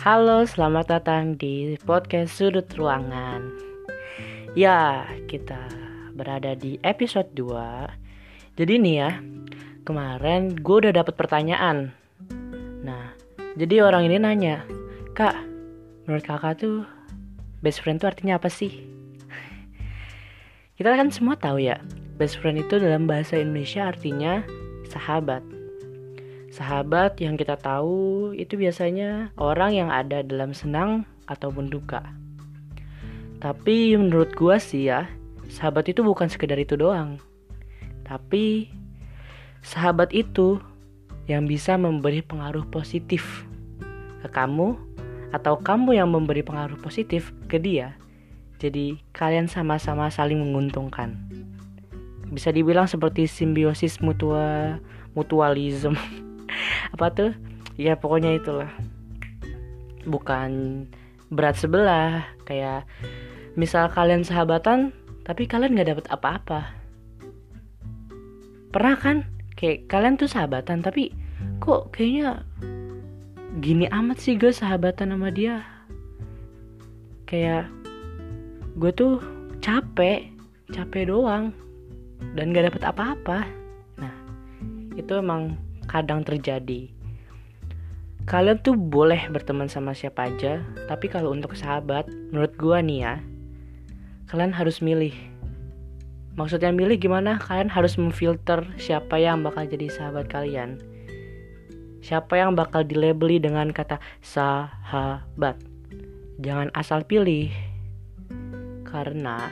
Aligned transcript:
Halo, 0.00 0.48
selamat 0.48 0.96
datang 0.96 1.36
di 1.36 1.76
podcast 1.84 2.32
Sudut 2.32 2.64
Ruangan. 2.72 3.52
Ya, 4.56 5.04
kita 5.28 5.60
berada 6.16 6.56
di 6.56 6.80
episode 6.80 7.28
2. 7.36 8.56
Jadi 8.56 8.80
nih 8.80 8.96
ya, 8.96 9.20
kemarin 9.84 10.56
gue 10.56 10.76
udah 10.88 10.96
dapet 10.96 11.20
pertanyaan. 11.20 11.92
Nah, 12.80 13.12
jadi 13.60 13.84
orang 13.84 14.08
ini 14.08 14.16
nanya, 14.16 14.64
Kak, 15.12 15.36
menurut 16.08 16.24
kakak 16.24 16.64
tuh 16.64 16.88
best 17.60 17.84
friend 17.84 18.00
tuh 18.00 18.08
artinya 18.08 18.40
apa 18.40 18.48
sih? 18.48 18.72
Kita 20.80 20.96
kan 20.96 21.12
semua 21.12 21.36
tahu 21.36 21.60
ya, 21.60 21.76
best 22.16 22.40
friend 22.40 22.56
itu 22.56 22.80
dalam 22.80 23.04
bahasa 23.04 23.36
Indonesia 23.36 23.92
artinya 23.92 24.48
sahabat. 24.88 25.59
Sahabat 26.50 27.22
yang 27.22 27.38
kita 27.38 27.54
tahu 27.54 28.34
itu 28.34 28.58
biasanya 28.58 29.30
orang 29.38 29.70
yang 29.70 29.90
ada 29.94 30.26
dalam 30.26 30.50
senang 30.50 31.06
ataupun 31.30 31.70
duka. 31.70 32.02
Tapi 33.38 33.94
menurut 33.94 34.34
gua 34.34 34.58
sih 34.58 34.90
ya, 34.90 35.06
sahabat 35.46 35.94
itu 35.94 36.02
bukan 36.02 36.26
sekedar 36.26 36.58
itu 36.58 36.74
doang. 36.74 37.22
Tapi 38.02 38.66
sahabat 39.62 40.10
itu 40.10 40.58
yang 41.30 41.46
bisa 41.46 41.78
memberi 41.78 42.18
pengaruh 42.18 42.66
positif 42.66 43.46
ke 44.18 44.28
kamu 44.28 44.74
atau 45.30 45.54
kamu 45.54 46.02
yang 46.02 46.10
memberi 46.10 46.42
pengaruh 46.42 46.82
positif 46.82 47.30
ke 47.46 47.62
dia. 47.62 47.94
Jadi 48.58 48.98
kalian 49.14 49.46
sama-sama 49.46 50.10
saling 50.10 50.42
menguntungkan. 50.42 51.14
Bisa 52.26 52.50
dibilang 52.50 52.90
seperti 52.90 53.30
simbiosis 53.30 54.02
mutua 54.02 54.82
mutualism. 55.14 55.94
apa 56.94 57.06
tuh? 57.12 57.32
Ya 57.80 57.96
pokoknya 57.96 58.36
itulah. 58.36 58.70
Bukan 60.04 60.84
berat 61.30 61.56
sebelah 61.56 62.26
kayak 62.42 62.88
misal 63.54 63.86
kalian 63.90 64.26
sahabatan 64.26 64.90
tapi 65.22 65.46
kalian 65.46 65.78
nggak 65.78 65.90
dapet 65.94 66.06
apa-apa. 66.10 66.60
Pernah 68.70 68.96
kan? 68.98 69.16
Kayak 69.54 69.86
kalian 69.92 70.16
tuh 70.16 70.30
sahabatan 70.30 70.80
tapi 70.80 71.12
kok 71.60 71.92
kayaknya 71.92 72.42
gini 73.60 73.84
amat 73.90 74.18
sih 74.22 74.38
gue 74.38 74.50
sahabatan 74.50 75.12
sama 75.12 75.28
dia? 75.28 75.62
Kayak 77.28 77.70
gue 78.78 78.90
tuh 78.94 79.20
capek 79.60 80.30
capek 80.70 81.10
doang 81.10 81.52
dan 82.34 82.54
gak 82.54 82.70
dapet 82.70 82.82
apa-apa. 82.86 83.38
Nah 83.98 84.14
itu 84.94 85.12
emang 85.18 85.58
kadang 85.90 86.22
terjadi. 86.22 86.86
Kalian 88.30 88.62
tuh 88.62 88.78
boleh 88.78 89.26
berteman 89.34 89.66
sama 89.66 89.90
siapa 89.90 90.30
aja, 90.30 90.62
tapi 90.86 91.10
kalau 91.10 91.34
untuk 91.34 91.58
sahabat, 91.58 92.06
menurut 92.30 92.54
gua 92.54 92.78
nih 92.78 93.02
ya, 93.02 93.14
kalian 94.30 94.54
harus 94.54 94.78
milih. 94.78 95.10
Maksudnya 96.38 96.70
milih 96.70 96.94
gimana? 96.94 97.42
Kalian 97.42 97.66
harus 97.66 97.98
memfilter 97.98 98.62
siapa 98.78 99.18
yang 99.18 99.42
bakal 99.42 99.66
jadi 99.66 99.90
sahabat 99.90 100.30
kalian. 100.30 100.78
Siapa 102.06 102.38
yang 102.38 102.54
bakal 102.54 102.86
dilabeli 102.86 103.42
dengan 103.42 103.74
kata 103.74 103.98
sahabat. 104.22 105.58
Jangan 106.38 106.70
asal 106.72 107.02
pilih. 107.02 107.50
Karena 108.86 109.50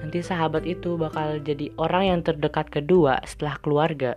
nanti 0.00 0.24
sahabat 0.24 0.64
itu 0.64 0.96
bakal 0.96 1.38
jadi 1.44 1.68
orang 1.76 2.04
yang 2.16 2.20
terdekat 2.24 2.72
kedua 2.72 3.20
setelah 3.28 3.60
keluarga. 3.60 4.16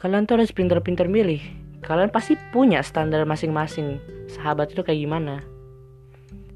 Kalian 0.00 0.24
tuh 0.24 0.40
harus 0.40 0.48
pinter-pinter 0.48 1.04
milih. 1.12 1.44
Kalian 1.84 2.08
pasti 2.08 2.32
punya 2.56 2.80
standar 2.80 3.20
masing-masing. 3.28 4.00
Sahabat 4.32 4.72
itu 4.72 4.80
kayak 4.80 4.96
gimana. 4.96 5.44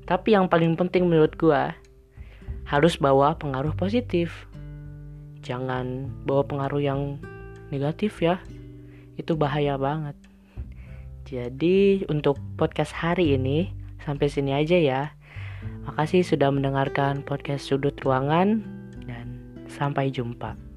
Tapi 0.09 0.33
yang 0.33 0.49
paling 0.49 0.73
penting 0.81 1.05
menurut 1.05 1.37
gua 1.37 1.77
harus 2.65 2.97
bawa 2.97 3.37
pengaruh 3.37 3.77
positif. 3.77 4.49
Jangan 5.45 6.09
bawa 6.25 6.41
pengaruh 6.49 6.81
yang 6.81 7.21
negatif 7.69 8.25
ya. 8.25 8.41
Itu 9.21 9.37
bahaya 9.37 9.77
banget. 9.77 10.17
Jadi 11.29 12.09
untuk 12.09 12.41
podcast 12.57 12.97
hari 12.97 13.37
ini 13.37 13.69
sampai 14.09 14.33
sini 14.33 14.57
aja 14.57 14.81
ya. 14.81 15.03
Makasih 15.85 16.25
sudah 16.25 16.49
mendengarkan 16.49 17.21
podcast 17.21 17.69
Sudut 17.69 17.97
Ruangan 18.01 18.65
dan 19.05 19.37
sampai 19.69 20.09
jumpa. 20.09 20.74